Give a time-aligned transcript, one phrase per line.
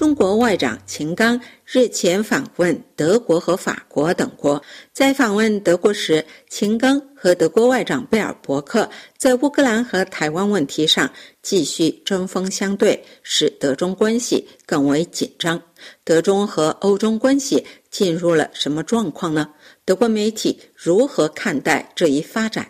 [0.00, 4.62] 中国外长秦刚日前访问德国和法国等国，
[4.94, 8.88] 在访问德国时，秦刚和德国外长贝尔伯克
[9.18, 15.62] 在乌克兰和台湾问题上继续针锋相对，使德中关系更为紧张。
[16.02, 19.50] 德中和欧中关系进入了什么状况呢？
[19.84, 22.66] 德国媒体如何看待这一发展？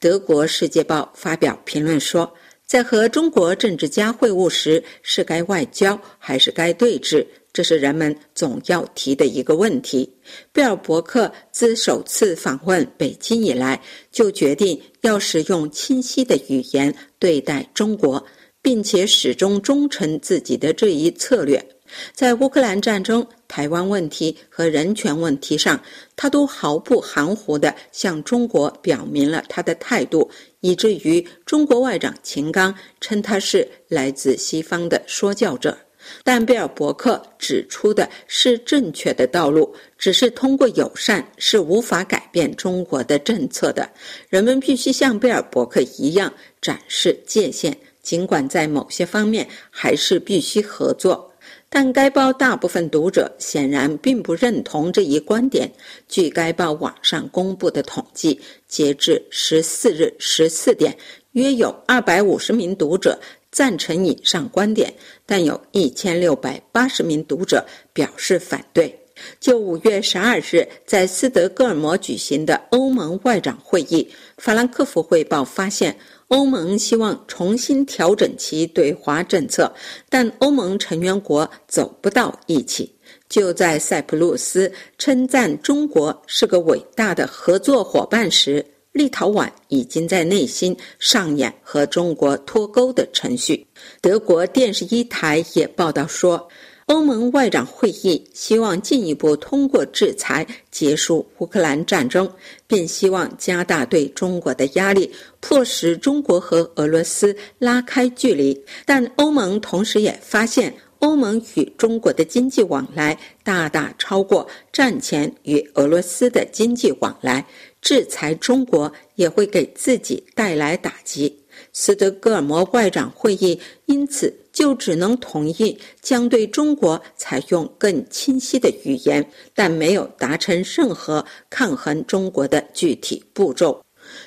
[0.00, 2.34] 德国《世界报》发表评论说，
[2.66, 7.24] 在和中国政治家会晤时，是该外交还是该对峙？
[7.52, 10.12] 这是人们总要提的一个问题。
[10.52, 18.22] 贝尔伯克自首次访问北京以来，就决定要使用清晰的语言对待中国，
[18.60, 21.64] 并且始终忠诚自己的这一策略。
[22.12, 25.80] 在乌克兰战争、台湾问题和人权问题上，
[26.14, 30.30] 他都毫不含糊地向中国表明了他的态度，
[30.60, 35.76] 以至于中国外长秦刚称他是来自西方的说教者。
[36.22, 43.90] 但贝尔伯克指出的是正确的道路，只是通过友善是无法改变中国的政策的。
[44.28, 51.32] 人们必须像贝尔伯克一样展示界限，尽管在某些方面还是必须合作。
[51.68, 55.70] 但该报大部分读者显然并不认同这一观点。
[56.08, 60.96] 据该报网上公布的统计，截至十四日十四点，
[61.32, 63.18] 约有二百五十名读者
[63.50, 64.94] 赞成以上观点，
[65.26, 69.05] 但有一千六百八十名读者表示反对。
[69.40, 74.08] 就五月十二日在斯德哥尔摩举行的欧盟外长会议，
[74.38, 75.96] 法兰克福汇报发现。
[76.28, 79.72] 欧盟希望重新调整其对华政策，
[80.08, 82.92] 但欧盟成员国走不到一起。
[83.28, 93.64] 就在塞浦路斯称赞中国是个伟大的合作伙伴时，立陶宛已经在内心上演和中国脱钩的程序。
[94.00, 96.48] 德国电视一台也报道说。
[96.86, 102.32] 欧盟外长会议希望进一步通过制裁结束乌克兰战争，
[102.68, 105.10] 并希望加大对中国的压力，
[105.40, 108.56] 迫使中国和俄罗斯拉开距离。
[108.84, 117.44] 但欧盟同时也发现，欧盟与中国的经济往来大大超过战前与俄罗斯的经济往来，
[117.82, 121.36] 制裁中国也会给自己带来打击。
[121.72, 124.32] 斯德哥尔摩外长会议因此。
[124.56, 133.84] 就只能同意将对中国采用更清晰的语言，但没有达成任何抗衡中国的具体步骤。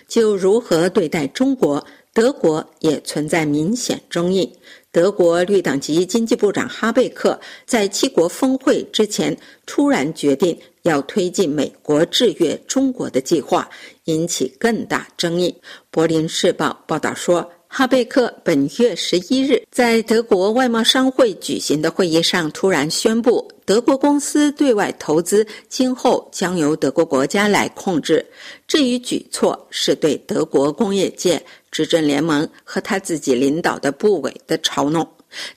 [0.08, 4.48] 就如何对待中国，德国也存在明显争议。
[4.92, 9.36] 德国绿党籍经济部长哈贝克在七国峰会之前
[9.66, 13.68] 突然决定要推进美国制约中国的计划，
[14.04, 15.56] 引起更大争议。
[15.90, 17.50] 柏林时报报道说。
[17.72, 28.26] 哈贝克本月十一日在德国外贸商会举行的会议上突然宣布，德国公司对外投资今后将由德国国家来控制。
[28.68, 31.42] 这一举措是对德国工业界、
[31.72, 35.08] 执政联盟和他自己领导的部委的嘲弄。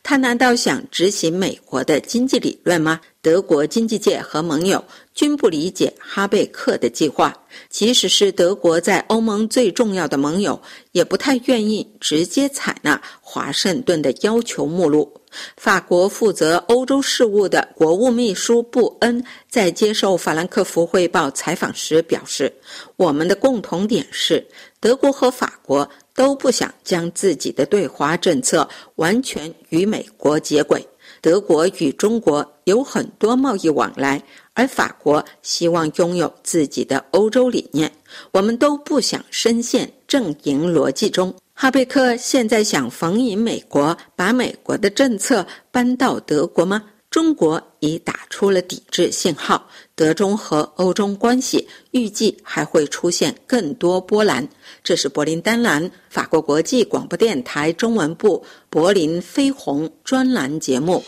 [0.03, 3.01] 他难道想执行美国的经济理论吗？
[3.23, 4.85] 德国经济界和盟友
[5.15, 7.33] 均不理解哈贝克的计划，
[7.71, 10.61] 即使是德国在欧盟最重要的盟友，
[10.91, 15.09] 也不太愿意直接采纳华盛顿的要求目录。
[15.57, 22.53] 法国负责欧洲事务的国务秘书布恩在接受法兰克福汇报采访时表示
[22.97, 24.45] ：“我们的共同点是，
[24.81, 30.85] 德国和法国都不想将自己的对华政策完全与美国接轨。”
[31.23, 34.21] 德国与中国有很多贸易往来，
[34.55, 37.91] 而法国希望拥有自己的欧洲理念。
[38.33, 41.33] 我们都不想深陷阵营逻辑中。
[41.55, 46.83] 哈贝克现在想逢迎美国，把美国的政策搬到德国吗？
[47.13, 49.69] 中国已打出了抵制信号。
[49.95, 54.49] 德中和欧中关系预计还会出现更多波澜。
[54.83, 61.05] 这是柏林丹兰法国国际广播电台中文部柏林飞鸿专栏节目。